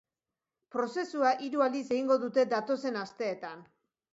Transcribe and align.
Prozesua 0.75 1.35
hiru 1.47 1.63
aldiz 1.67 1.83
egingo 1.99 2.19
dute 2.25 2.49
datozen 2.55 2.99
asteetan. 3.03 3.63